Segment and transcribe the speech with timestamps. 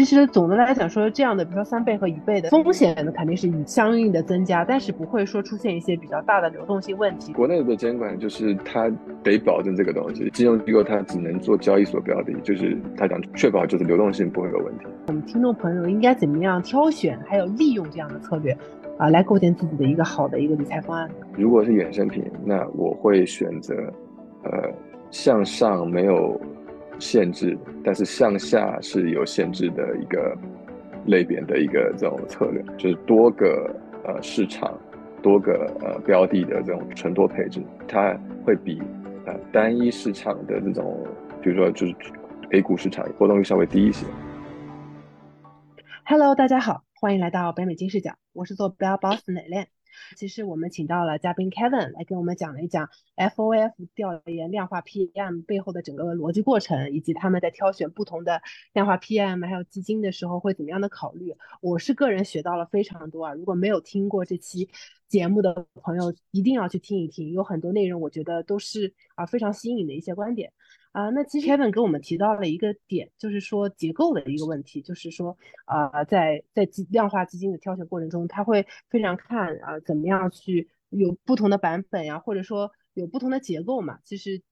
[0.00, 7.34] 其实总的来讲说，这样的比如说三倍和一倍的风险呢，肯定是以相应的增加，但是不会说出现一些比较大的流动性问题。
[7.34, 8.90] 国内的监管就是它
[9.22, 14.86] 得保证这个东西，金融机构它只能做交易所标的，就是它想确保就是流动性不会有问题。
[15.08, 18.56] 我们听众朋友应该怎么样挑选，还有利用这样的策略
[18.96, 21.10] 啊，来构建自己的一个好的一个理财方案？
[21.36, 23.74] 如果是衍生品，那我会选择，
[24.44, 24.50] 呃，
[25.10, 26.40] 向上没有。
[27.00, 30.36] 限制，但是向下是有限制的一个
[31.06, 34.78] 类别的一个这种策略，就是多个呃市场、
[35.22, 38.80] 多个呃标的的这种纯多配置，它会比
[39.24, 41.04] 呃单一市场的这种，
[41.40, 41.96] 比如说就是
[42.52, 44.04] A 股市场波动率稍微低一些。
[46.04, 49.68] Hello，大家好，欢迎来到北美金视角，我是做 Bell Boss 的奶链。
[50.16, 61.34] 其实我们请到了嘉宾 Kevin 来跟我们讲了一讲 FOF 调研量化 PM 背后的整个逻辑过程，以及他们在挑选不同的量化 PM 还有基金的时候会怎么样的考虑。
[61.60, 64.68] 我是个人学到了非常多啊，如果没有听过这期
[65.08, 70.52] 节目的朋友，一定要去听一听，有很多内容我觉得都是啊非常新颖的一些观点。
[70.92, 84.00] 啊，那其实 Kevin 给我们提到了一个点，就是说结构的一个问题，就是说啊，在在基量化基金的挑选过程中，他会非常看啊，怎么样去有不同的版本呀，或者说有不同的结构嘛。
[84.04, 84.42] 其实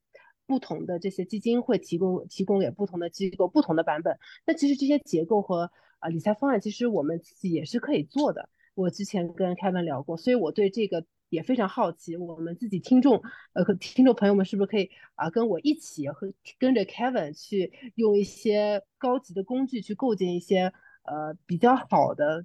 [0.47, 4.17] 不同的这些基金会提供提供给不同的机构不同的版本。
[4.47, 8.49] 那其实这些结构和啊理财方案，其实我们自己也是可以做的。
[8.75, 11.05] 我之前跟 Kevin 聊过，所以我对这个。
[11.29, 22.45] 也非常好奇，我们自己听众，呃，和听众朋友们是不是可以啊，跟我一起和跟着 Kevin 去用一些高级的工具去构建一些呃比较好的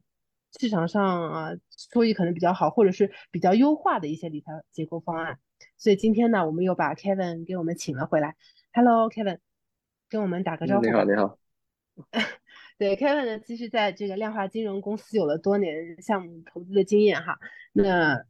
[0.59, 1.52] 市场上啊
[1.92, 5.40] 收益可能比较好，或者是比较优化的一些理财结构方案。
[5.78, 8.36] 所以今天呢，我们又把 Kevin 给我们请了回来。
[8.73, 9.40] Hello，Kevin，
[10.09, 10.86] 跟我们打个招呼。
[10.86, 11.40] 你好，你好。
[12.78, 17.40] 对，Kevin 呢，其实在这个量化金融公司有了多年项目投资的经验哈。
[17.72, 18.25] 那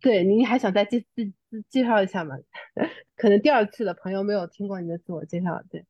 [0.00, 2.36] 对，您还想再介自自介绍一下吗？
[3.16, 5.84] 可能第二次的朋友没有听过你的自我介绍，对。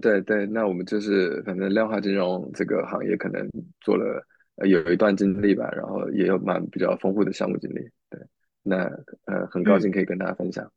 [0.00, 3.48] 对对，那我们就是反正量化金融这个行业可能
[3.80, 4.26] 做了
[4.66, 7.76] 有一段经历吧，然后也有蛮比较丰富的项目经历。
[8.10, 8.20] 对，
[8.62, 8.84] 那
[9.26, 10.70] 呃很高兴可以跟大家分享。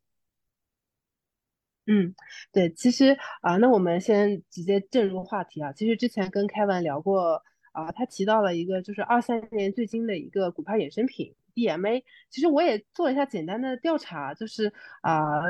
[1.88, 2.14] 嗯，
[2.52, 5.74] 对，其实啊，那我们先直接进入话题啊。
[5.74, 7.42] 其实之前跟凯文聊过
[7.72, 11.34] 啊，他提到了一个就是二三年最新的一个股票衍生品。
[11.60, 14.72] DMA，其实我也做了一下简单的调查，就是
[15.02, 15.42] 啊，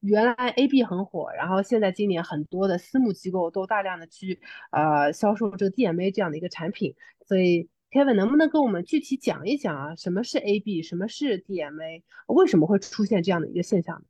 [0.00, 4.40] 原来 AB 很火，然后现在今年很多的私募机构都大量的去
[4.70, 6.94] 呃销售这个 DMA 这样的一个产品，
[7.26, 14.04] 所以 Kevin 能不能跟我们具体讲一讲啊，什么是 AB，什么是 DMA，为什么会出现这样的一个现象？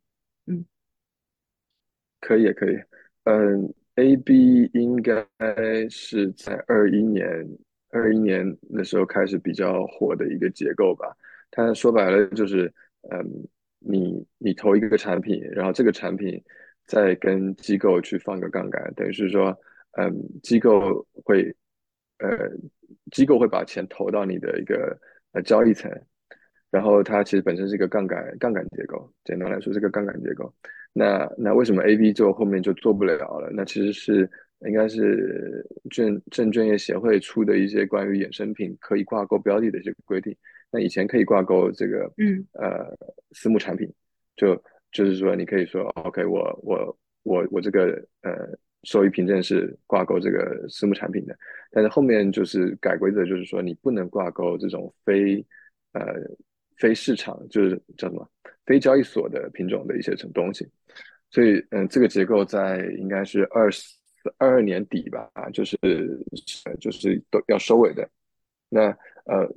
[0.47, 0.65] 嗯，
[2.21, 2.77] 可以，可以，
[3.25, 5.27] 嗯，AB 应该
[5.89, 7.27] 是在二一年
[7.91, 11.17] 二一年的时候开始比较火的一个结构吧。
[11.59, 12.73] 它说白了就是，
[13.11, 13.19] 嗯，
[13.81, 16.41] 你你投一个产品，然后这个产品
[16.87, 19.51] 再跟机构去放个杠杆，等于是说，
[19.99, 21.53] 嗯，机构会，
[22.19, 22.49] 呃，
[23.11, 24.97] 机构会把钱投到你的一个
[25.33, 25.91] 呃交易层，
[26.71, 30.55] 然后它其实本身是一个杠杆杠杆结构，简单来说是个杠杆结构。
[30.93, 33.51] 那那为什么 A B 做后面就做不了了？
[33.53, 34.31] 那其实是
[34.67, 40.37] 应该是证证券业协会出的一些关于衍生品可以挂钩标的的一些规定。
[40.71, 42.95] 那以前可以挂钩这个，嗯，呃，
[43.33, 43.91] 私募产品，
[44.37, 44.55] 就
[44.93, 47.87] 就是说，你可以说，OK，我我我我这个
[48.23, 48.33] 呃
[48.83, 51.35] 收益凭证是挂钩这个私募产品的，
[51.71, 55.43] 但是后面就是改规则，就是说你不能挂钩这种非
[55.93, 56.03] 呃
[56.77, 58.29] 非市场，就是叫什么
[58.67, 60.69] 非交易所的品种的一些什么东西，
[61.31, 63.71] 所以嗯，这个结构在应该是二
[64.39, 65.79] 二二年底吧，就是
[66.81, 68.09] 就是都要收尾的，
[68.69, 69.49] 那呃。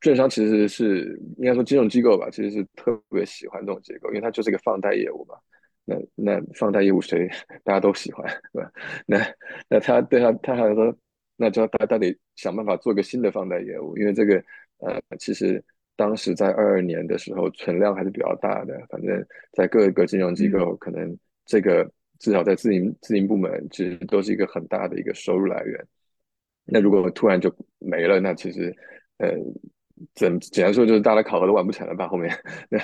[0.00, 5.34] 券商其实是应该说金融机构吧，其实是特别喜欢这种结构，因为它就是一个放贷业务嘛。
[5.86, 7.26] 那那放贷业务谁
[7.62, 8.22] 大家都喜欢，
[8.52, 8.70] 对吧？
[9.06, 9.18] 那
[9.66, 10.94] 那他对他他还说，
[11.36, 14.36] 那就他他得想办法做个新的放贷业务，因为这个
[14.76, 15.64] 呃，其实
[15.96, 25.86] 当时在二二年的时候存量还是比较大的，反正在各个金融机构可能这个至少在自营自营部门其实都是一个很大的一个收入来源。
[26.64, 28.74] 那如果突然就没了，那其实
[29.18, 29.36] 呃。
[30.16, 32.08] 怎简单说就是大家考核都完不成了吧？
[32.08, 32.28] 后面，
[32.68, 32.80] 对，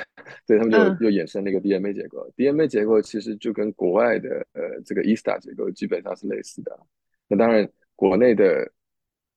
[0.46, 2.32] 所以他们就又衍生了一个 DMA 结构。
[2.36, 6.78] DMA 结构其实就跟国外的呃这个 ESTA 结构基本上是类似的。
[7.26, 8.72] 那当然，国内的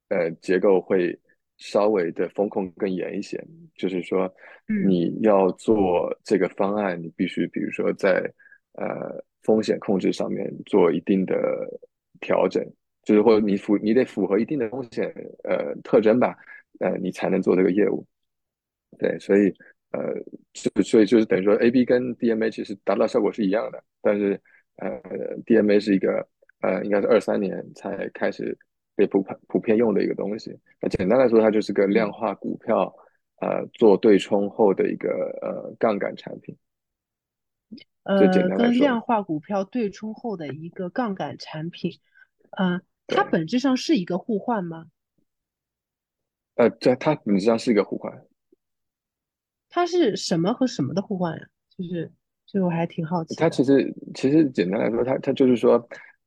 [0.10, 1.20] 呃结构会
[1.58, 3.44] 稍微的风控更严一些，
[3.76, 4.32] 就是说
[4.86, 8.32] 你要做这个方案，你必须比如说在
[8.74, 8.86] 呃
[9.44, 11.36] 风险控制上面做一定的
[12.20, 12.64] 调整，
[13.04, 15.14] 就是或者你符你得符合一定的风险
[15.44, 16.36] 呃特征吧，
[16.80, 18.06] 呃，你才能做这个业务。
[18.98, 19.54] 对，所以
[19.92, 20.14] 呃，
[20.54, 24.40] 就所以就是等于说 AB 跟 DMA 其实达到效果是一样的，但是
[24.78, 24.90] 呃
[25.46, 26.28] ，DMA 是一个
[26.62, 28.58] 呃，应该是二三年才开始
[28.96, 30.58] 被普普遍用的一个东西。
[30.80, 32.94] 那简单来说，它就是个量化股票
[33.42, 35.10] 呃做对冲后的一个
[35.42, 36.56] 呃杠杆产品。
[38.04, 38.28] 呃，
[38.58, 42.00] 跟量化股票对冲后的一个杠杆产品，
[42.52, 44.88] 嗯、它，本质上是一个互换吗？
[46.56, 48.26] 呃，这它本质上是一个互换。
[49.70, 51.48] 它是什么和什么的互换呀？
[51.76, 52.12] 就是
[52.46, 53.40] 这个我还挺好奇的。
[53.40, 55.76] 它其实其实简单来说，它它就是说，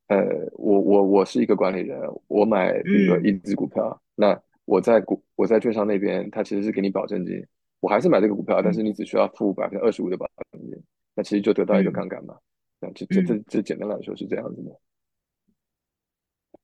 [0.07, 0.17] 呃，
[0.53, 1.97] 我我我是一个管理人，
[2.27, 7.41] 我买比如说嗯一只股票，那我在股我在券商那边，它其实是给你保证金，
[7.79, 10.83] 我还是买这个股票，但是嗯你只需要付百分之二十五的保证金，
[11.17, 12.37] 那其实就得到一个嗯杠杆嘛。
[12.79, 14.79] 那这这这嗯，这简单来说是这样子的。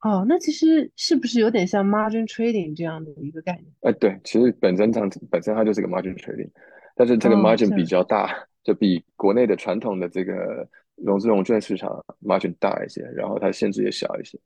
[0.02, 3.66] 哦，那其实是不是有点像 margin trading 这样的一个概念？
[3.82, 6.52] 哎，对，其实本身上本身它就是个 margin trading，
[6.96, 14.40] 但是这个哦，margin 比，较大，就比国内的传统的这个融资融券市场 margin 大一些，然后它限制也小一些。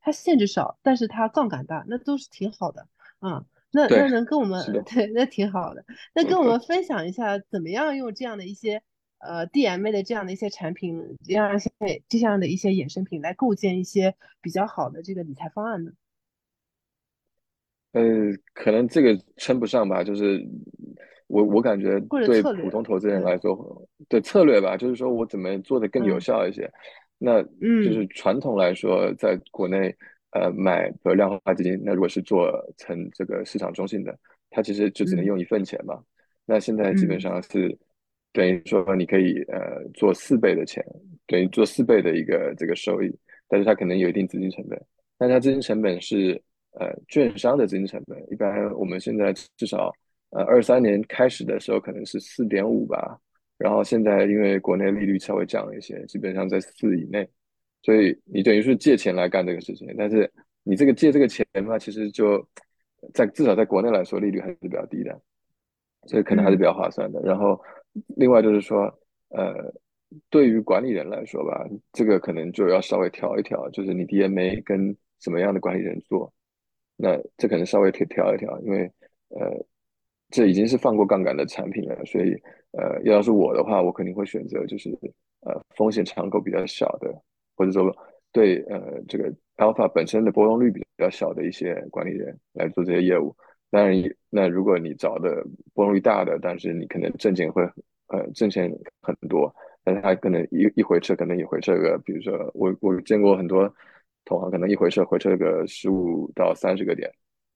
[0.00, 2.86] 它限制少，但是它杠杆大，那都是挺好的。
[3.20, 5.84] 啊、那，那能跟我们， 对，那挺好的。
[6.12, 8.82] 那跟我们分享一下，怎么样用这样的一些
[9.26, 11.70] 呃 DMA 的这样的一些产品，这样一些
[12.08, 15.92] 这样的一些衍生品来构建一些比较好的这个理财方案呢？
[17.92, 18.02] 呃，
[18.52, 20.44] 可能这个称不上吧，就是
[21.28, 22.42] 我我感觉对？
[22.42, 26.70] 普通投资人嗯来说，对策略吧，就是说我怎么做的更有嗯效一些。
[27.18, 29.94] 那就是嗯传统来说，在国内，
[30.30, 34.18] 呃，买比如量化基金，那如果是做成这个市场中性的，
[34.50, 36.02] 它其实就只能嗯用一份钱嘛。
[36.44, 37.78] 那现在基本嗯上是
[38.34, 40.84] 等于说你可以呃做四倍的钱，
[41.26, 43.10] 等于做四倍的一个这个收益，
[43.48, 44.78] 但是它可能有一定资金成本。
[45.16, 46.38] 但它资金成本是
[46.72, 49.90] 呃券商的资金成本，一般我们现在至少
[50.30, 53.16] 呃二三年开始的时候可能是四点五吧，
[53.56, 57.26] 然后现在因为国内利率稍微降了一些，基本上在四以内，
[57.82, 60.28] 所以你等于是借钱来干这个事情，但是
[60.64, 62.44] 你这个借这个钱嘛，其实就
[63.12, 65.20] 在至少在国内来说利率还是比较低的，
[66.06, 67.20] 所以可能还是嗯比较划算的。
[67.22, 67.60] 然后
[68.16, 68.82] 另外就是说，
[69.28, 69.72] 呃，
[70.30, 76.32] 对于管理人来说吧，这个可能就要稍微调一调，就是你 DMA 跟什么样的管理人做，
[76.96, 78.90] 那这可能稍微调调一调，因为
[79.28, 79.64] 呃，
[80.30, 82.34] 这已经是放过杠杆的产品了，所以
[82.72, 84.90] 呃，要是我的话，我肯定会选择就是
[85.40, 87.14] 呃风险敞口比较小的，
[87.56, 87.94] 或者说
[88.32, 93.34] 对呃这个 Alpha 本身的波动率比较小的一些管理人来做这些业务。
[93.74, 95.44] 当然，那如果你找的
[95.74, 97.60] 波动率大的，但是你可能挣钱会
[98.06, 98.72] 呃挣钱
[99.02, 103.68] 很多，但是他可能一一回撤可能也回撤个，比如说我我见过很多
[104.24, 107.10] 同行可能一回撤回撤个十五到三十个点，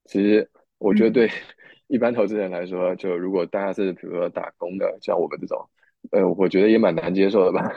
[0.07, 1.31] 其实我觉得嗯对
[1.87, 5.71] 一般投资人来说，就如果大家是比如说打工的，像我们这种，
[6.11, 7.73] 呃，我觉得也蛮难接受的吧。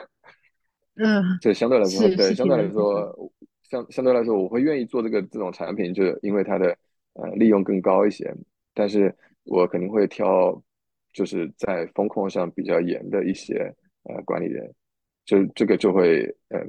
[0.98, 2.68] 嗯，这相对来说，对，相对来。
[2.68, 3.32] 说，
[3.70, 6.76] 相相对来说，我会愿意做这个这种产品，就是因为它的
[7.14, 8.34] 呃利用更高一些。
[8.74, 9.14] 但是
[9.44, 10.62] 我肯定会挑，
[11.12, 13.74] 就是在风控上比较严的一些
[14.04, 14.72] 呃管理人，
[15.24, 16.60] 就这个就会嗯，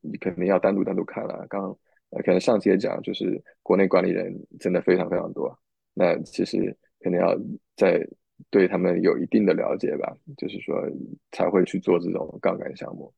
[0.00, 1.46] 你肯定要单独单独看了。
[1.48, 1.64] 刚
[2.10, 5.58] 呃可能上期也讲，就是国内管理人真的非常非常多，
[5.92, 7.36] 那其实肯定要
[7.76, 8.06] 在
[8.50, 10.80] 对他们有一定的了解吧，就是说
[11.32, 13.12] 才会去做这种杠杆项目。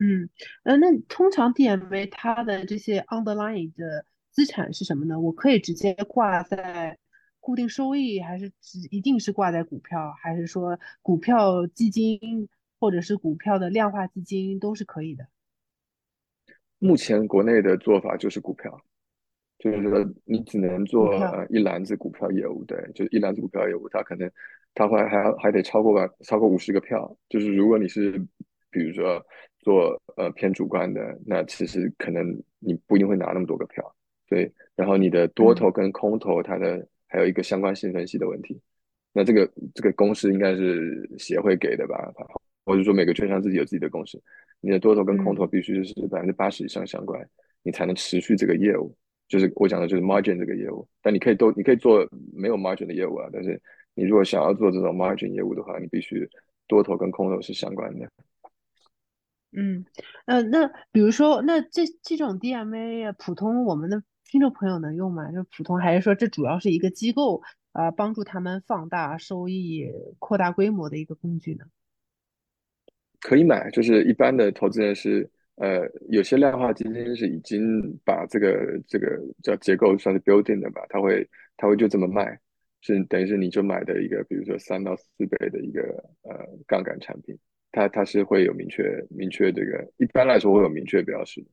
[0.00, 0.28] 嗯，
[0.62, 5.18] 呃，那通常 DMA 它的这些 underlying 的资产是什么呢？
[5.20, 6.98] 我可以直接挂在
[7.40, 15.26] 固定收益，还是只一定是挂在股票，还是说股票基金或者是股票的量化基金都是可以的？
[16.78, 18.80] 目前国内的做法就是股票，
[19.58, 24.30] 就是说你只能做，呃一篮子股票业务，对，就是一篮子股票业务，它可能
[24.74, 28.12] 它会还还得超过吧，超过五十个票，就是如果你是
[28.70, 29.20] 比如说
[29.58, 32.24] 做呃偏主观的，那其实可能
[32.60, 33.96] 你不一定会拿那么多个票，
[34.28, 35.56] 对，然后你的多嗯。
[35.56, 38.60] 头跟空头它的还有一个相关性分析的问题，
[39.12, 42.12] 那这个这个公式应该是协会给的吧，
[42.64, 44.20] 或者说每个券商自己有自己的公式，
[44.60, 47.26] 你的多头跟空头嗯必须是百分之八十以上相关，
[47.62, 48.94] 你才能持续这个业务。
[49.26, 53.60] 就是我讲的就是 margin 这个业务，但你可以都你可以做没有 margin 的业务啊，但是
[53.94, 56.28] 你如果想要做这种 margin 业务的话，你必须
[56.66, 58.08] 多头跟空头是相关的。
[59.52, 59.84] 嗯，
[60.26, 65.32] 呃，那比如说，那这这种 DMA 啊普通我们的听众朋友能用吗？
[65.32, 67.42] 就普通，还是说这主要是一个机构
[67.72, 71.64] 啊，呃帮助他们放大收益、扩大规模的一个工具呢？
[73.20, 82.38] 可以买，就是一般的投资人是呃，有些量化基金是已经把这个这个叫结构算是 building 的吧，它会它会就这么卖，
[82.82, 85.80] 是等于是你就买的一个，比如说三到四倍的一个
[86.22, 87.34] 呃杠杆产品，
[87.72, 91.48] 它它是会有明确明确这个，一般来说会有明确标识的。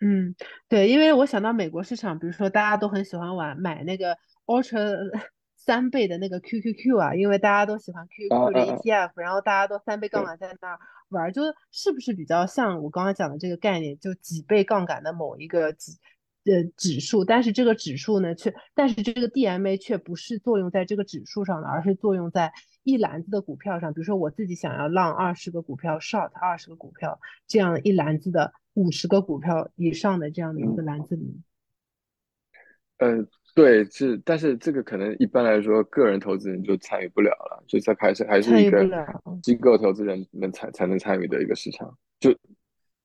[0.00, 0.34] 嗯，
[0.68, 4.96] 对，因为我想到美国市场，比如说大家都很喜欢玩买那个 Ultra
[5.56, 10.78] 三倍的那个 QQQ 啊，因为大家都喜欢啊 QQQ 的，ETF，然后大家都三倍杠，杆在那儿
[11.08, 15.92] 玩儿，就是不是比较像我刚刚讲的这个概念，就几倍杠杆的某一个几
[16.44, 22.52] 呃指数，但是这个指数呢却，但是这个 DMA 却不是作用在这个指数上的，而是作用在
[22.84, 27.18] 一篮子的股票上，比如说我自己想要 long 二十个股票，short 二十个股票。
[27.46, 30.84] 这样一篮子的五十个股票以上的这样的一个嗯。
[30.84, 31.42] 篮子里，
[32.98, 38.86] 嗯，对，是，但是这个可能一般来说，个人投资人就参与不了了，就在还是还是一个。
[39.42, 41.96] 机构投资人们才才能参与的一个市场。
[42.18, 42.32] 就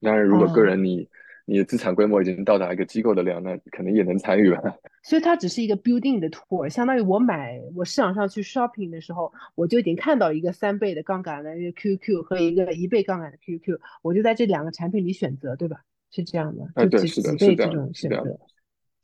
[0.01, 1.08] 当然，如果个哦，人你
[1.46, 4.62] 你的资产规模已经到达一个机构的量，那可能也能参与吧。
[5.04, 15.84] 所以它只是一个 building 的 tool，相当于我买我市场上去 shopping 的时候，我就已经看到一个三倍的杠杆的一个 QQ 和一个一倍杠杆的 QQ，我就在这两个产品里选择，对吧？
[16.12, 18.40] 是这样的，就几是的，是几倍这这样的，种选择。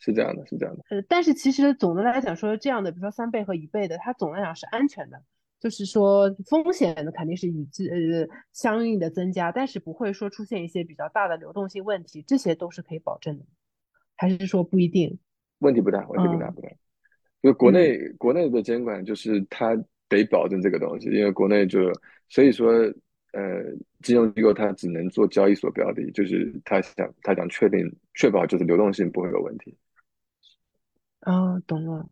[0.02, 0.96] 是这样的，是这样的，是这样的。
[0.96, 5.22] 呃，但是其实总的来讲说，这样的，比如说三倍和一倍的，它总的来讲是安全的，
[5.60, 13.46] 就是说风险呢肯定是与之呃相应的增加，但是不会说出现一些比较大的流动性问题，这些都是可以保证的，
[14.16, 15.20] 还是说不一定？
[15.60, 16.70] 问题不大，问题不大，嗯不大。
[17.42, 19.76] 就国嗯内国内的监管就是它
[20.08, 21.92] 得保证这个东西，因为国内就
[22.30, 22.72] 所以说
[23.32, 23.64] 呃，
[24.02, 29.78] 金融机构它只能做交易所标的，就是它想它想确定确保就是流动性不会有问题。
[31.22, 32.10] 哦，懂了。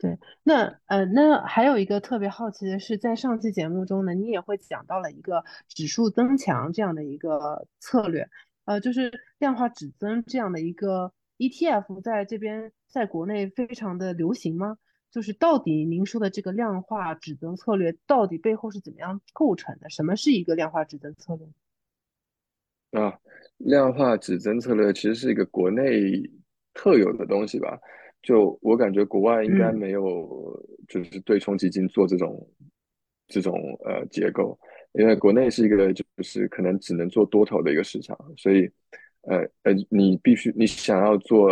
[0.00, 8.26] 对，那呃，那还有一个特别好奇的是，在上期节目中呢，你也会讲到了一个指数增强这样的一个策略，
[8.64, 14.78] 呃，就是量化指增这样的一个 ETF，在这边在国内非常的流行吗？
[15.10, 19.90] 就是到底您说的这个量化指增策略，到底背后是怎么样构成的？
[19.90, 21.46] 什么是一个量化指增策略？
[23.02, 23.20] 啊，
[23.58, 26.22] 量化指增策略其实是一个国内
[26.72, 27.78] 特有的东西吧。
[28.22, 32.48] 就我感觉，国外应该嗯没有，就是对冲基金做这种
[33.28, 34.58] 这种呃结构，
[34.92, 38.70] 因为国内是一个就是可能只能做多头的一个市场，所以
[39.22, 41.48] 呃呃，你必须你想要做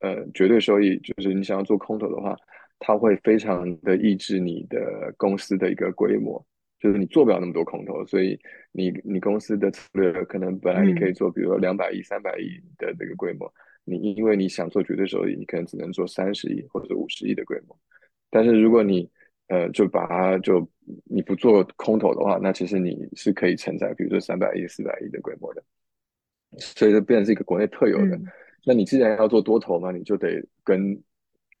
[0.00, 2.36] 呃绝对收益，就是你想要做空头的话，
[2.78, 6.44] 它会非常的抑制你的公司的一个规模。
[6.78, 8.36] 就是你做不了那么多空头，所以
[8.72, 13.46] 你你公司的策略可能本来你可以嗯做，比如说两百亿、三百亿的这个规模，
[13.84, 17.78] 你因为你想做绝对收益，你可能只能做三十亿或者五十亿的规模。
[18.30, 19.08] 但是如果你
[19.48, 20.68] 呃就把它就
[21.04, 25.62] 你不做空头的话，那其实你是可以承载，比如说三百亿、四百亿的规模的，
[26.58, 28.16] 所以就变成是一个国内特有的。
[28.16, 28.24] 嗯
[28.64, 30.96] 那你既然要做多头嘛，你就得跟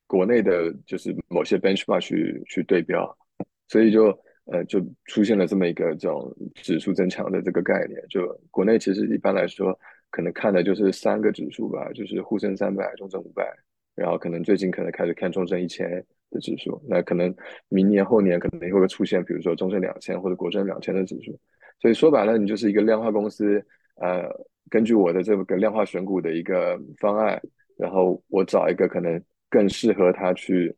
[0.06, 3.18] 国内的就是某些 benchmark 去去对标，
[3.66, 8.00] 所以就呃就出现了这么一个这种指数增强的这个概念。
[8.08, 9.76] 就国内其实一般来说，
[10.12, 13.50] 可能看的就是三个指数吧，就是沪深三百、中证五百，
[13.96, 15.90] 然后可能最近可能开始看中证一千
[16.30, 17.34] 的指数，那可能
[17.68, 21.36] 明年后年可能也会出现，比如说中证两千或者国证两千的指数。
[21.80, 23.64] 所以说白了，你就是一个量化公司，
[23.96, 24.28] 呃，
[24.70, 27.40] 根据我的这个量化选股的一个方案，
[27.76, 30.76] 然后我找一个可能更适合他去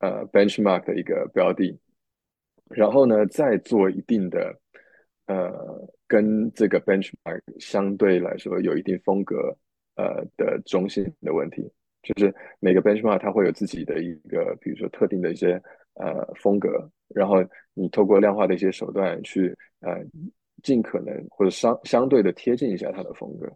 [0.00, 1.78] 呃 benchmark 的一个标的，
[2.70, 4.58] 然后呢，再做一定的
[5.26, 9.56] 呃跟这个 benchmark 相对来说有一定风格
[9.96, 11.66] 呃的中性的问题，
[12.02, 15.58] 就是每个 benchmark 它会有自己的一个，比如说特定的一些
[15.94, 16.68] 呃风格，
[17.14, 17.36] 然后
[17.72, 20.04] 你透过量化的一些手段去呃
[20.62, 23.50] 尽可能或者相相对的贴近一下它的风格。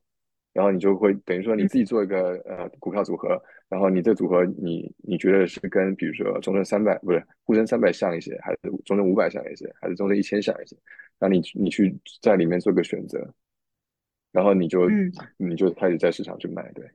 [0.56, 10.74] 然后你就会等于说你嗯自己做一个呃股票组合，然后你这组合你你觉得是跟比如说中证三百不是沪深三百像一些，还是中证五百像一些，还是中证一千像一些？
[11.18, 13.34] 那你你去在里面做个选择，
[14.32, 15.12] 然后你就嗯。
[15.36, 16.90] 你就开始在市场去买，对，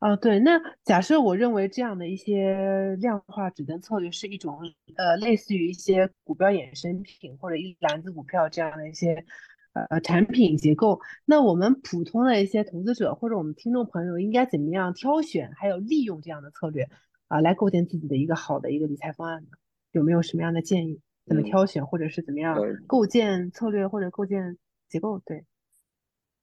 [0.00, 4.58] 哦，对，那假设我认为这样的一些量化指针策略是一种
[4.96, 9.24] 呃，类似于一些股票衍生品或者一篮子股票这样的一些
[9.72, 16.88] 呃产品结构，那我们普通的一些投资者或者我们听众朋友应该怎么样挑选，还有利用这样的策略
[17.28, 19.48] 啊，来构建自己的一个好的一个理财方案呢？
[19.92, 21.00] 有没有什么样的建议？
[21.26, 24.56] 怎么嗯挑选，或者是怎么样呃构建策略或者构建
[24.88, 25.20] 结构？
[25.20, 25.44] 对，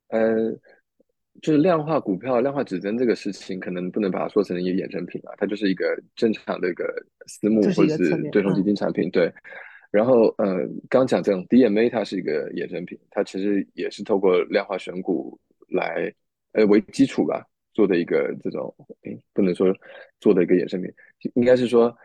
[0.08, 0.52] 呃，
[1.42, 6.86] 就是量化股票、量化指针这个事情，可能不能把它说成一个衍生品啊，它就是一个正常的一个
[7.26, 9.10] 私募或者是对冲基嗯金产品。
[9.12, 9.34] 对，
[9.92, 15.40] 然后呃，刚讲这种 DMA 它是一个衍生品，它其实也是透过量化选股
[15.70, 16.14] 来
[16.54, 19.74] 呃为基础吧做的一个这种，诶不能说
[20.20, 20.92] 做的一个衍生品，
[21.36, 21.96] 应该是说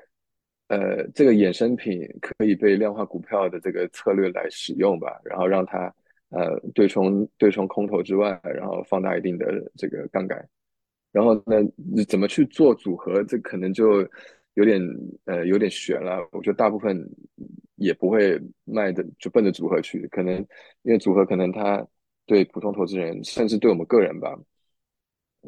[0.69, 5.93] 呃这个衍生品可以被量化股票的这个策略来使用吧，然后让它
[6.31, 10.49] 呃对冲对冲空头之外，然后放大一定的这个杠杆。
[11.11, 11.63] 然后呢，
[12.09, 14.01] 怎么去做组合，这可能就
[14.55, 14.81] 有点
[15.27, 16.27] 呃有点悬了。
[16.33, 17.07] 我觉得大部分
[17.83, 20.35] 也不会卖的就奔着组合去，可能
[20.83, 21.87] 因为组合可能它
[22.27, 24.39] 对普通投资人，甚至对我们个人吧，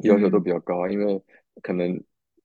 [0.03, 1.21] 要求都比较高，因为
[1.61, 2.01] 可能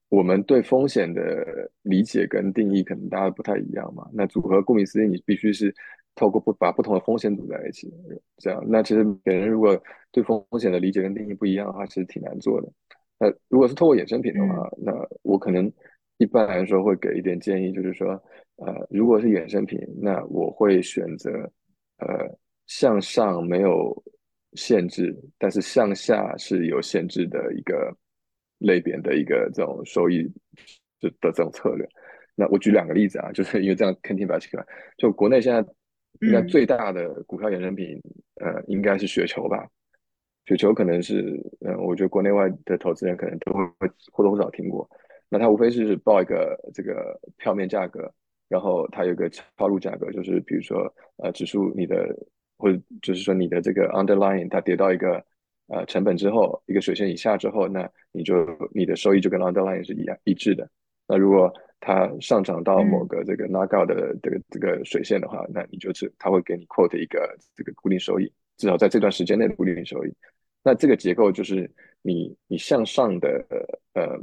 [0.08, 4.08] 我们对风险的理解跟定义可能大家不太一样嘛。
[4.12, 5.74] 那组合顾名思义，你必须是
[6.14, 7.92] 透过不把不同的风险组在一起，
[8.38, 8.64] 这样。
[8.68, 9.80] 那其实别人如果
[10.12, 12.68] 对风险的理解跟定义不一样的话，其实挺难做的。
[13.18, 14.92] 那如果是透过衍生品的话，那
[15.22, 15.70] 我可能
[16.20, 18.08] 一般来说会给一点建议，就是说，
[18.56, 21.30] 呃，如果是衍生品，那我会选择
[21.96, 23.90] 呃向上没有
[24.52, 27.96] 限制，但是向下是有限制的一个
[28.58, 30.22] 类别的一个这种收益
[31.00, 31.88] 的的这种策略。
[32.34, 34.62] 那我举两个例子啊，就是因为这样肯定比较奇怪。
[34.98, 35.66] 就国内现在
[36.20, 37.98] 应该最大的股票衍生品，
[38.42, 39.66] 呃，应该是雪球吧。
[40.44, 43.64] 雪球可能是，嗯，我觉得国内外的投资人可能都会
[44.12, 44.86] 或多或少听过。
[45.30, 48.12] 那它无非是报一个这个票面价格，
[48.48, 52.04] 然后它有个套路价格，就是比如说，呃，指数你的
[52.58, 55.24] 或者就是说你的这个 underlying 它跌到一个
[55.68, 58.34] 呃成本之后，一个水线以下之后，那你就
[58.74, 60.68] 你的收益就跟 underlying 是一样一致的。
[61.06, 70.12] 那如果它上涨到某个这个 knockout 的这个这个水线的话，那你就是它会给你 quote 一个这个固定收益，至少在这段时间内的固定收益。
[70.62, 71.70] 那这个结构就是
[72.02, 73.28] 你你向上的
[73.94, 74.18] 呃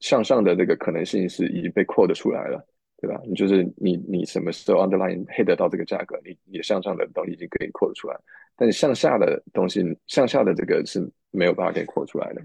[0.00, 2.64] 向上的这个可能性是已经被扩的出来了，
[2.98, 3.20] 对吧？
[3.26, 8.16] 你就是你你什么时候 underline hit 到这个价格，你你向上的东西已经可以扩出来，
[8.56, 11.00] 但是向下的东西向下的这个是
[11.30, 12.42] 没有办法给扩出来的，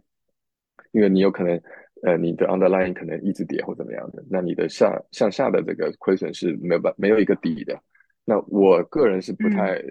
[0.91, 1.61] 因为你有可能
[2.03, 7.79] 呃你的 underline 可能一直跌或怎么样的，那你的下向下的这个亏损是没有办没有一个底的。
[8.23, 9.81] 那我个人是不太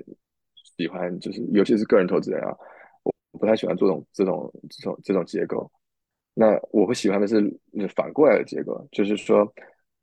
[0.76, 2.56] 喜欢，就是尤其是个人投资人啊。
[3.32, 5.70] 我不太喜欢做这种这种这种这种结构，
[6.40, 7.36] 那我会喜欢的是
[7.94, 9.46] 反过来的结构，就是说，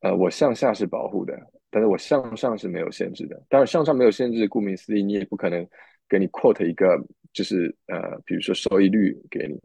[0.02, 1.34] 呃，我向下是保护的，
[1.71, 3.36] 但是我向上是没有限制的。
[3.50, 5.67] 当然，向上没有限制，顾名思义，你也不可能
[6.08, 6.95] 给你 quote 一个
[7.34, 9.60] 就是呃，比如说收益率给你。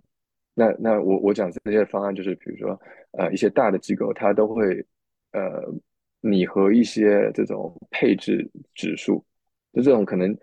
[0.54, 2.80] 那那我我讲这些方案，就是比如说
[3.18, 4.82] 呃，一些大的机构它都会
[5.32, 5.62] 呃，
[6.22, 9.22] 拟合一些这种配置指数，
[9.74, 10.34] 就这种可能。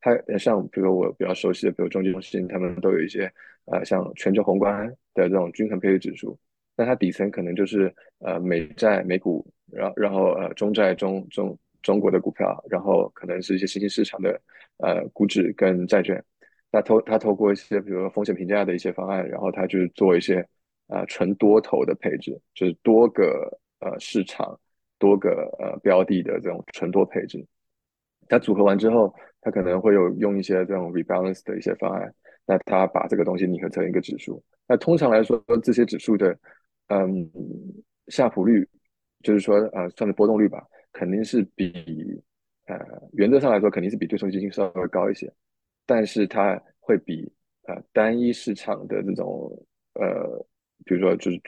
[0.00, 3.30] 它像比如我比较熟悉的，比如中金中心，他们都有一些
[3.66, 6.38] 呃像全球宏观的这种均衡配置指数，
[6.76, 14.40] 那它底层可能就是呃美债美股，然后然后呃中债中中中国的股票，然后可能是一些新兴市场的
[14.78, 16.22] 呃股指跟债券，
[16.70, 20.46] 那透它透过一些比如说风险评价的一些方案，然后它就是做一些
[20.88, 24.58] 呃纯多头的配置，就是多个呃市场
[24.98, 27.44] 多个呃标的的这种纯多配置。
[28.28, 34.42] 它组合完之后，它可能会有用一些这种 rebalance 的一些方案，那它把这个东西拟合成一个指数。
[34.68, 36.38] 那通常来说，这些指数的，
[36.88, 37.28] 嗯，
[38.08, 38.68] 夏普率，
[39.22, 41.72] 就是说，呃，算的波动率吧，肯定是比，
[42.66, 42.76] 呃，
[43.12, 45.32] 原则上来说，肯定是比对冲基金稍微高一些，
[45.86, 49.50] 但是它会比，呃，单一市场的这种，
[49.94, 50.46] 呃，
[50.84, 51.40] 比如说就是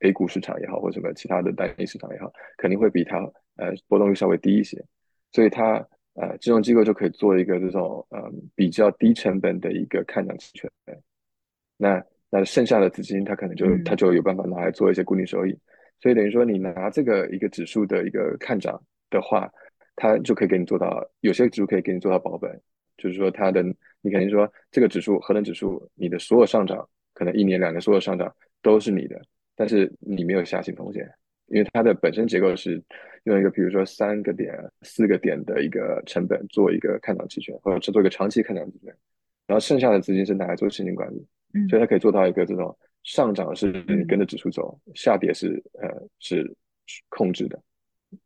[0.00, 3.18] A 股市场也好，或者什么其他的单一市场也好，肯定会比它，
[3.56, 4.84] 呃，波动率稍微低一些，
[5.30, 5.86] 所以它。
[6.18, 8.18] 呃，金融机构就可以做一个这种呃
[8.54, 10.70] 比较低成本的一个看涨期权，
[11.76, 15.54] 那那剩下的资金它可能就它就有办法拿来做一些固定收益，
[16.00, 19.46] 所以等于说你拿这个一个指数的一个看涨的话，
[19.94, 22.50] 它就可以给你做到有些指数可以给你做到保本，
[22.96, 23.62] 就是说它的
[24.00, 29.20] 你肯定说这个指数核能指数你的所有上涨可能一年两年所有上涨都是你的，
[29.54, 31.06] 但是你没有下行风险。
[31.48, 32.82] 因为它的本身结构是
[33.26, 38.94] 用一个，比如说三个点、四个点的一个成本做一个看涨期权，或者是做一个长期看涨期权，
[39.46, 41.26] 然后剩下的资金是拿来做现金管理，
[41.68, 45.88] 所以它可以做到一个这种上涨是你跟着指数走，下跌是呃
[46.20, 46.56] 是
[47.08, 47.60] 控制的。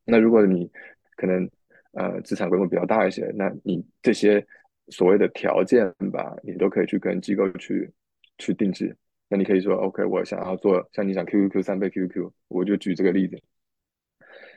[0.04, 0.70] 那如果你
[1.16, 1.48] 可能
[1.92, 4.46] 呃资产规模比较大一些，那你这些
[4.88, 7.90] 所谓的条件吧，你都可以去跟机构去
[8.36, 8.94] 去定制。
[9.30, 13.40] 那你可以说，OK，我想要做像你讲 QQQ 三倍 QQQ，我就举这个例子。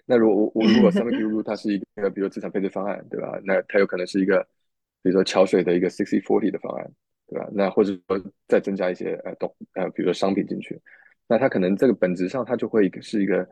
[0.05, 3.39] 那如果我我如果三倍 QQQ 它是一个，比如资产配置方案，对吧？
[3.43, 4.45] 那它有可能是一个，
[5.01, 6.91] 比如说桥水的一个 sixty forty 的方案，
[7.27, 7.47] 对吧？
[7.53, 10.79] 那或者说再增加一些呃东呃，比如说商品进去，
[11.27, 13.47] 那它可能这个本质上它就会是一个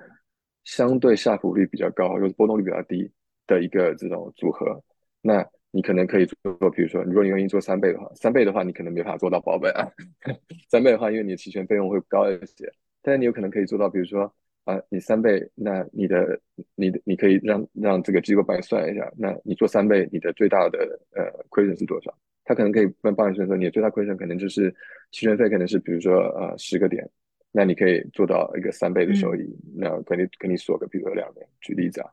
[0.65, 3.09] 相对下浮率比较高，又是波动率比较低，
[3.47, 4.83] 的一个这种组合，
[5.21, 9.87] 那你可能可以做，比如说，如果你愿意做三倍的话，三倍的话你可能没法做到保本啊，
[10.69, 12.69] 三倍的话，因为你的期权费用会高一些，
[13.01, 14.31] 但是你有可能可以做到，比如说
[14.63, 16.39] 啊，你三倍，那你的
[16.75, 22.15] 你的你可以让让这个机构帮你算一下，那你做三倍，你的最大的呃亏损是多少？
[22.43, 24.69] 他可能可以帮帮你算说，你的最大亏损可能就是
[25.11, 27.07] 期权费可能是比如说呃十个点，
[27.51, 32.09] 那你可以做到一个三倍的收益，那给你给你锁个比如说两年，举例子啊。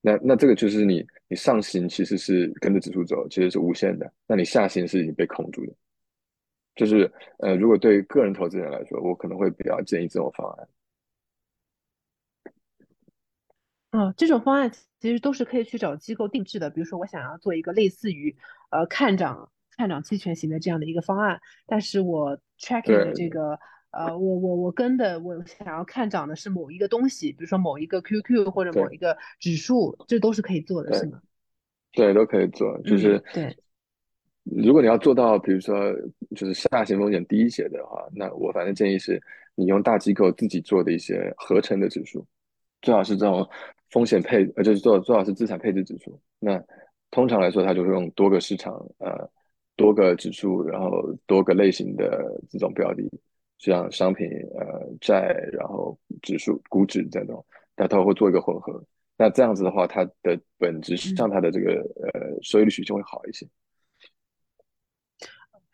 [0.00, 4.10] 那那这个就是你你上行其实是跟着指数走，其实是无限的。
[4.26, 5.72] 那你下行是已经被控住的。
[6.76, 10.68] 就是呃，如果对于个人投资人来说，我可能会比较建议这种方案。
[13.90, 14.70] 嗯，这种方案
[15.00, 16.70] 其实都是可以去找机构定制的。
[16.70, 18.36] 比如说，我想要做一个类似于
[18.70, 23.58] 呃看涨看涨期权型的这样的一个方案，但是我 tracking 的这个。
[23.90, 31.22] 呃，我我我跟的，我想要看涨的是某一个东西，比如说某一个 QQ 或者某一个指数，这都是可以做的，是吗？
[31.92, 32.78] 对，都可以做。
[32.82, 33.56] 就是对，
[34.44, 35.90] 如果你要做到，比如说
[36.36, 39.20] 就是下行风险低一些的话，那我反正建议是
[39.54, 42.24] 你用大机构自己做的一些合成的指数，
[42.82, 43.48] 最好是这种
[43.90, 46.20] 风险配，呃，就是做最好是资产配置指数。
[46.38, 46.62] 那
[47.10, 49.30] 通常来说，它就是用多个市场，呃，
[49.76, 50.90] 多个指数，然后
[51.26, 53.02] 多个类型的这种标的。
[53.58, 58.80] 像商品、呃债，然后指数、股指这种，它都会做一个混合。
[59.16, 63.48] 那这样子的话，它的本质上它的这个呃收益率曲线会好一些。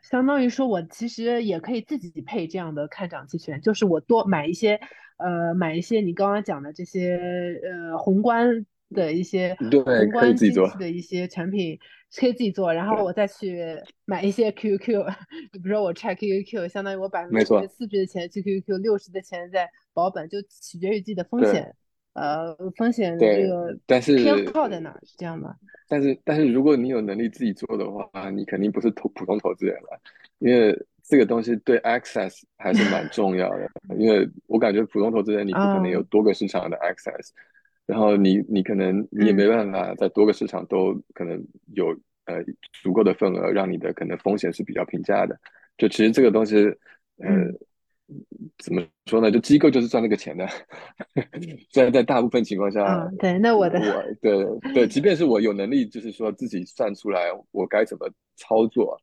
[0.00, 4.80] 相当于说，我其实也可以自己配这样的看涨期权，就是我多买一些，
[5.16, 7.18] 呃，买一些你刚刚讲的这些
[7.62, 8.66] 呃宏观。
[8.90, 11.76] 的一些宏观经济的一些产品
[12.14, 15.04] 可以自己做，然后我再去买一些 QQ，
[15.50, 21.74] 比如说我拆 QQ，相当于我百分之四十的钱去 QQ，六十的钱在保本，就取决于自己的风险，
[22.12, 25.56] 呃，风险这个但是偏好在哪是这样吗？
[25.88, 30.00] 但是但是如果你有能力自己做的话，你肯定不是投普通投资人了，
[30.38, 37.28] 因为这个东西对 access 还是蛮 重要的，因为我感觉普通投资人你不可能有多个市场的 access。
[37.86, 41.38] 然后你你可能你也没办法在多个市场都可能
[41.74, 41.88] 有
[42.24, 42.42] 呃
[42.82, 45.38] 足够的份额，让你的可能风险是比较平价的。
[45.76, 46.56] 就其实这个东西，
[47.18, 47.28] 呃，
[48.56, 49.30] 怎么说呢？
[49.30, 50.48] 就机构就是赚那个钱的。
[51.70, 58.98] 虽然在大部分情况下，对，那我的我对对，即便是我有能力，就是说自己算出来我该怎么操作，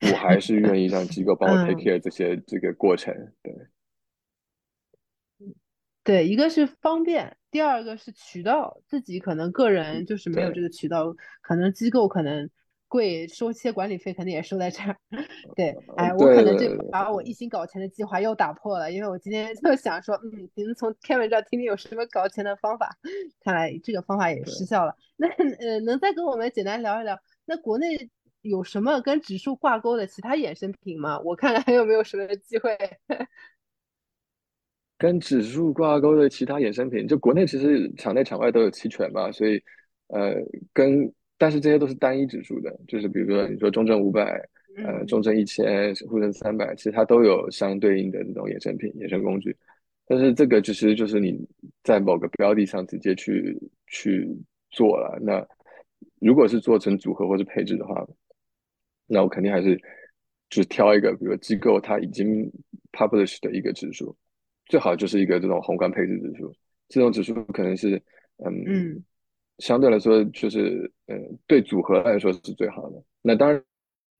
[0.00, 3.14] 我还是愿意让机构帮我 take care 这些这个过程。
[3.42, 3.54] 对，
[6.04, 7.36] 对，一个是方便。
[7.50, 12.48] 第二个是渠道，自己可能个人就是没有这个渠道，可能机构可能
[12.86, 14.94] 贵，收些管理费肯定也收在这儿。
[15.56, 22.94] 对，哎，我可能就把我一心搞钱的计划又打破了，因为我今天就想说，嗯，您从 Kevin 这听听有什么搞钱的方法，
[23.42, 24.94] 看来这个方法也失效了。
[25.16, 28.10] 那呃，能再跟我们简单聊一聊，那国内
[28.42, 31.18] 有什么跟指数挂钩的其他衍生品吗？
[31.20, 32.76] 我看看还有没有什么机会。
[34.98, 39.62] 跟指数挂钩的其他衍生品，就国内其实场内场外都有期权嘛，所以
[40.08, 40.34] 呃，
[40.72, 44.24] 跟但是这些都是单一指数的，就是比如说你说中证五百，
[44.84, 49.56] 呃，中证一千，沪深三百，其实它都有相对应的这种衍生品、衍生工具。
[50.04, 51.38] 但是这个其实就是你
[51.84, 54.28] 在某个标的上直接去去
[54.70, 55.16] 做了。
[55.22, 55.46] 那
[56.18, 58.04] 如果是做成组合或者配置的话，
[59.08, 59.76] 那我肯定还是
[60.48, 62.48] 就挑一个，比如机构它已经
[62.92, 64.16] publish 的一个指数。
[64.66, 66.52] 最好就是一个这种宏观配置指数，
[66.90, 67.96] 这种指数可能是，
[68.44, 69.02] 嗯，
[69.58, 73.02] 相对来说就是，嗯，对组合来说是最好的。
[73.22, 73.64] 那当然，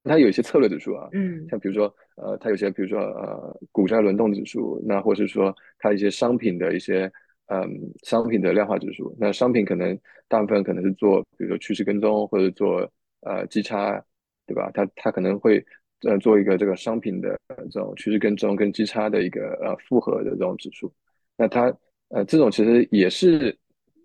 [0.05, 7.13] 它有一些策略指数啊，嗯，像比如说，呃，它有些比如说，呃，股债轮动指数，那或者是说它一些商品的一些，
[7.49, 7.69] 嗯，
[8.05, 9.15] 商品的量化指数。
[9.21, 9.99] 那商品可能
[10.29, 14.03] 大部分可能是做，比如说趋势跟踪或者做，呃，基差，
[14.49, 14.69] 对吧？
[14.75, 15.65] 它它可能会。
[16.03, 17.37] 呃，做一个这个商品的
[17.73, 20.89] 这种趋势跟踪跟基差的一个呃复合的这种指数，
[21.37, 21.77] 那它
[22.11, 23.53] 呃这种其实也是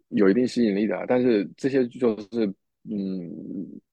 [0.08, 2.52] 有一定吸引力的，但是这些就是
[2.90, 3.30] 嗯，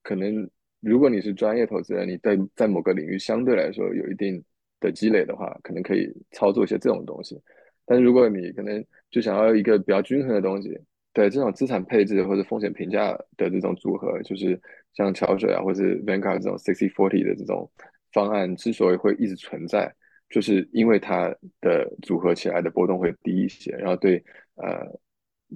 [0.01, 4.43] 可能如果你是专业投资人，你在在某个领域相对来说有一定
[4.79, 7.39] 的积累的话，可能可以操作一些这种东西。
[7.85, 10.75] 但是如果你可能就想要一个比较均衡的东西，
[11.13, 14.59] 对这种资产配置或者风险评价的这种组合，就是
[14.93, 17.69] 像桥水啊或者 Vanguard 这种 sixty forty 的这种。
[18.13, 19.89] 方案之所以会一直存在，
[20.29, 24.21] 就是因为它的组合起来的波动会低一些，然后对
[24.55, 24.85] 呃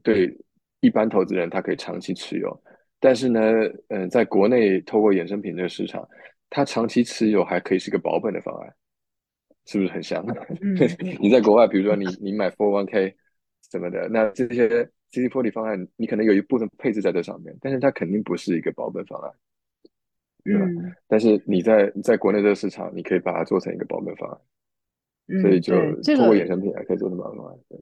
[0.02, 0.34] 对
[0.80, 2.58] 一般投资人他可以长期持有，
[2.98, 3.42] 但是呢，
[3.90, 6.08] 嗯，在国内透过衍生品这个市场，
[6.50, 8.74] 它长期持有还可以是个保本的方案，
[9.66, 10.26] 是不是很像？
[11.20, 13.14] 你在国外，比如说你你买 four one k
[13.70, 14.90] 什么的，那这些
[15.22, 19.32] 这 CC40 方案，你可能有一部分配置在这上面，但是它肯定不是一个保本方案，
[20.44, 20.66] 对吧？
[20.66, 27.58] 嗯但是你在在国内这个市场，你可以把它做成一个保本方案，所以嗯，就通过衍生品还可以做成保本方案。
[27.70, 27.80] 对，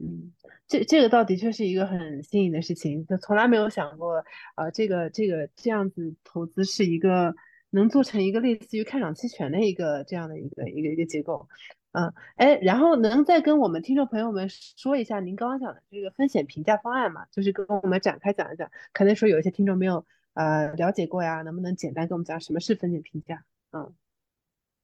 [0.00, 0.32] 嗯，
[0.68, 4.24] 这这个倒的确是一个很新颖的事情，就从来没有想过，
[4.56, 7.34] 呃，这个这个这样子投资是一个
[7.70, 11.48] 能做成一个类似于看涨期权的一个这样的一个一个一个结构，
[11.92, 17.26] 嗯，哎，然后能再跟我们听众朋友们说一下您刚刚讲的这个风险评价方案吗？
[17.30, 23.44] 就是跟我们展开讲一讲，可能说有一些听众没有呃了解过呀，能不能简单跟我们讲什么是风险评价？
[23.72, 23.92] 嗯，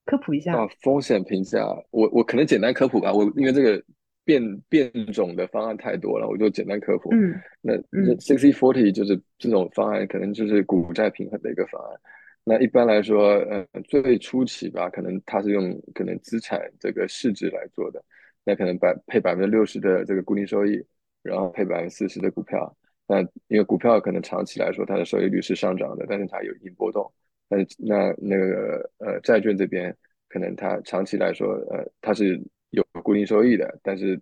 [0.04, 0.54] 科普一下。
[0.54, 3.82] 啊，风险评价，我我可能简单科普吧，我因为这个
[4.24, 7.08] 变变种的方案太多了，我就简单科普。
[7.14, 7.74] 嗯那
[8.16, 12.00] sixty forty 就是这种方案，可能就是股债平衡的一个方案。
[12.48, 18.02] 那一般来说，呃，最初期吧，可能它是用可能资产这个市值来做的，
[18.42, 20.82] 那可能百配百分之六十的这个固定收益，
[21.22, 22.74] 然后配百分之四十的股票。
[23.06, 27.12] 那因为股票可能长期来说它的收益率是上涨的，但是它有一定波动。
[27.50, 29.94] 但那那个呃债券这边
[30.30, 34.18] 可能它长期来说呃它是有固定收益的，但是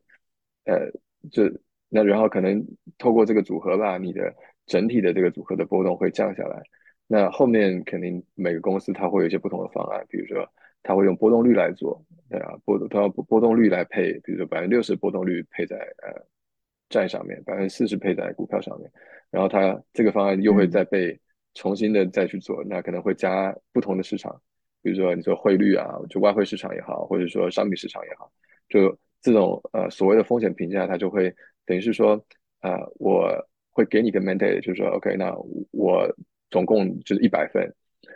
[0.65, 0.91] 呃
[1.31, 1.49] 这
[1.89, 2.61] 那然后可能
[2.99, 4.35] 透过这个组合吧，你的
[4.67, 6.61] 整体的这个组合的波动会降下来。
[7.07, 10.49] 那后面肯定每个公司它会有一些不同的方案，比如说
[10.83, 16.13] 它会用波动率来做，对啊，波它用波动率来配，比如说百分之六十波动率配在呃
[16.89, 18.91] 债上面，百分之四十配在股票上面，
[19.31, 20.71] 然后它这个方案又会嗯。
[20.71, 21.19] 再被
[21.55, 24.39] 重新的再去做，那可能会加不同的市场，
[24.83, 28.31] 比如说你说汇率啊，就外汇市场也好，或者说商品市场也好，
[28.69, 32.23] 就这种呃所谓的风险评价，它就会等于是说，
[32.61, 33.33] 呃，我
[33.71, 35.35] 会给你个 mandate，就是说，OK，那
[35.71, 36.07] 我
[36.57, 37.71] 总共就是一百份，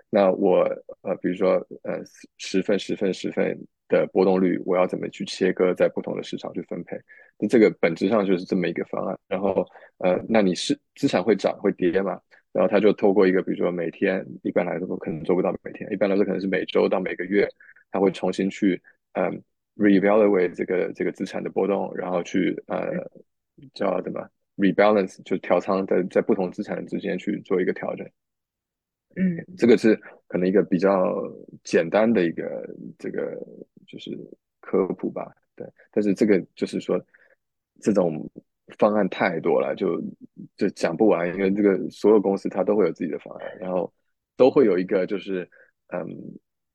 [0.09, 0.61] 那我
[1.03, 2.01] 呃，比如说呃
[2.39, 3.55] 十份、十份、十份
[3.87, 6.97] 的波动率，我要怎么去切割在不同的市场去分配？
[7.39, 9.19] 那这个本质上就是这么一个方案。
[9.29, 9.63] 然后
[9.99, 12.19] 呃，那你是资产会涨会跌嘛？
[12.51, 17.47] 然后他就透过一个，比如说每天，一般来说可能做不到每天，一般来说可能是每周到每个月，
[17.91, 18.81] 他会重新去
[19.13, 19.43] 嗯
[19.77, 23.07] ，revalue 这个这个资产的波动，然后去呃
[23.75, 24.27] 叫什么
[24.57, 28.09] rebalance，就调仓在在不同资产之间去做一个调整。
[29.17, 30.91] 嗯这个是可能一个比较
[31.65, 32.69] 简单的一个
[32.99, 33.37] 这个
[33.87, 34.11] 就是
[34.61, 35.67] 科普吧，对。
[35.91, 37.01] 但是这个就是说，
[37.81, 38.31] 这种
[38.79, 40.01] 方案太多了，就
[40.57, 43.93] 就讲不完，因为这个所有公司它都会有自己的方案，然后
[44.37, 45.49] 都会有一个就是
[45.89, 46.07] 嗯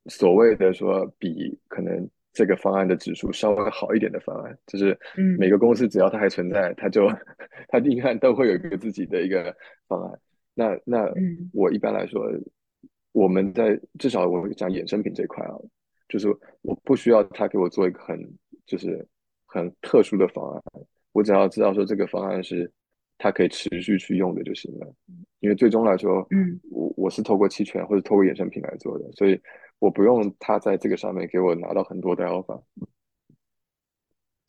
[0.07, 7.07] 所谓的说比可能这个方案的指数稍微好一点的方案，就是嗯每个公司只要它还存在，它就
[7.69, 9.55] 它应该都会有一个自己的一个
[9.87, 10.19] 方案。
[10.55, 12.23] 那那嗯我一般来说，
[13.11, 15.53] 我们在至少我讲衍生品这块啊，
[16.09, 16.27] 就是
[16.63, 18.17] 我不需要他给我做一个很
[18.65, 19.07] 就是
[19.45, 20.63] 很特殊的方案，
[21.11, 22.71] 我只要知道说这个方案是
[23.17, 24.93] 它可以持续去用的就行了。
[25.41, 29.39] 因为最终来说，嗯我我是透过期权或者透过衍生品来做的，所以
[29.79, 32.63] 我不用他在这个上面给我拿到很多的 alpha。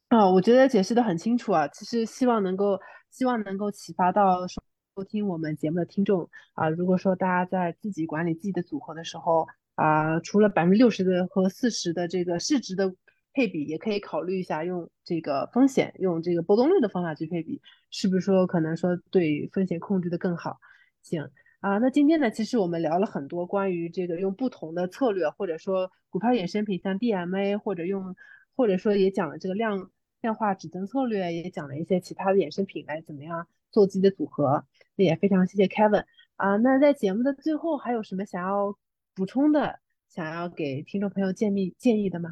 [0.09, 1.67] 啊，我觉得解释的很清楚啊。
[1.69, 2.79] 其实希望能够，
[3.11, 4.63] 希望能够启发到收
[4.97, 6.71] 收听我们节目的听众啊。
[6.71, 12.95] 如果说大家在自己管理自己的组合的时候啊，除了百分之六十的和四十的这个市值的
[13.35, 20.59] 配比，也可以考虑一下用这个风险，用这个波动率的方法去配比，是不是说可能说对风险控制的更好？
[21.03, 21.29] 行。
[21.61, 28.17] 啊，那今天呢，其实我们聊了很多关于这个用不同的策略，或者说股票衍生品像 DMA，或者用，
[28.57, 29.91] 或者说也讲了这个量
[30.23, 34.65] 量化指增策略，也讲了一些其他的衍生品来怎么样做自己的组合。
[34.97, 36.05] 那也非常谢谢 Kevin
[36.37, 36.57] 啊。
[36.57, 38.75] 那在节目的最后，还有什么想要
[39.15, 42.31] 补充的，想要给听众朋友建议建议的吗？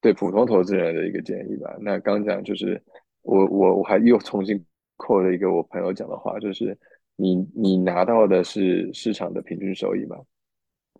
[0.00, 1.76] 对普通投资人的一个建议吧。
[1.80, 2.82] 那刚讲就是
[3.22, 6.76] 我我我还又重新扣了一个我朋友讲的话，就是
[7.14, 10.16] 你你拿到的是市场的平均收益嘛？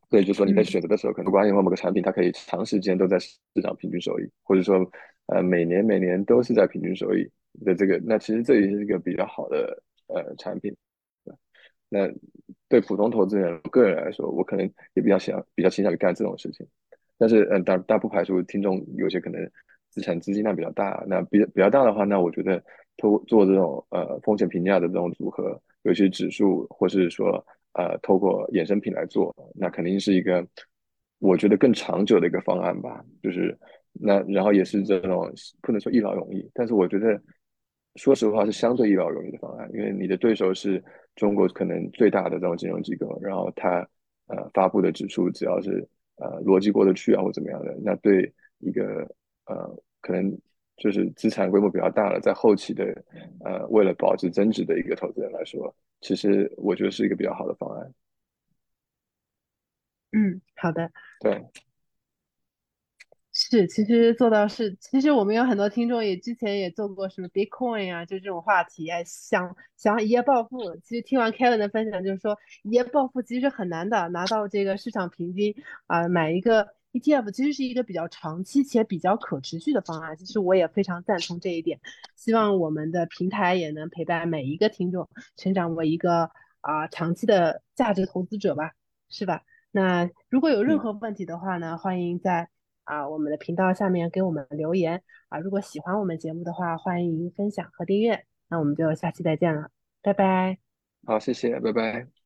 [0.09, 4.77] 所以就说你在嗯选择的时候，可能关于某个产品，它可以长时间都在市场平均收益，或者说
[5.27, 7.29] 呃每年每年都是在平均收益
[7.65, 10.75] 的这个，那其实这也是一个比较好的呃产品。
[11.89, 12.11] 那
[12.69, 16.67] 对普通投资人个人来说，我可能也比较想比较倾向于干这种事情。
[17.17, 19.41] 但是，嗯，大大不排除听众有些可能
[19.89, 22.61] 资产资金量比较大，那比比较大的话，那我觉得
[22.97, 27.43] 透做这种呃风险评价的这种组合，尤其指数，或是说
[27.75, 30.45] 呃透过衍生品来做，那肯定是一个
[31.21, 33.03] 我觉得更长久的一个方案吧。
[33.23, 33.57] 就是
[33.93, 37.23] 那然后也是这种不能说一劳永逸，但是我觉得
[37.97, 40.83] 说实话是相对一劳永逸的方案，因为你的对手是
[41.15, 43.79] 中国可能最大的这种金融机构，然后它
[44.27, 49.03] 呃发布的指数只要是呃逻辑过得去啊或怎么样的，那对一个
[49.47, 50.39] 呃可能
[50.77, 52.85] 就是资产规模比较大了，在后期的
[53.45, 57.95] 呃为了保值增值的一个投资人来说，其实我觉得是一个比较好的方案。
[60.13, 60.91] 嗯，好的。
[61.21, 61.43] 对，
[63.49, 70.75] 是，其实做到是，其实我们有很多听众也之前也做过什么 Bitcoin 啊，就这种话题，哎，想想一夜暴富。
[70.83, 75.55] 其实听完 Kevin 的分享，就是说一夜暴富其实很难的，拿到这个市场平均
[75.87, 80.17] 啊，买一个 ETF 其实是一个比较长期且比较可持续的方案。
[80.17, 81.79] 其实我也非常赞同这一点，
[82.17, 86.33] 希望我们的平台也能陪伴每一个听众成长为一个
[86.63, 88.73] 啊长期的价值投资者吧，
[89.09, 89.45] 是吧？
[89.71, 92.49] 那如果有任嗯，何问题的话呢，欢迎在
[92.87, 95.39] 啊我们的频道下面给我们留言啊。
[95.39, 98.25] 如果喜欢我们节目的话，欢迎分享和订阅。
[98.49, 99.71] 那我们就下期再见了，
[100.03, 100.59] 拜拜。
[101.05, 102.26] 好，谢谢，拜拜。